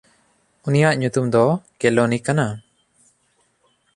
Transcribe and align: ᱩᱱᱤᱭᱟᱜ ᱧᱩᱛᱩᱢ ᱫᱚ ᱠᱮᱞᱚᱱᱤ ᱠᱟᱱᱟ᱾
ᱩᱱᱤᱭᱟᱜ 0.67 0.95
ᱧᱩᱛᱩᱢ 0.99 1.25
ᱫᱚ 1.33 1.43
ᱠᱮᱞᱚᱱᱤ 1.79 2.17
ᱠᱟᱱᱟ᱾ 2.25 2.47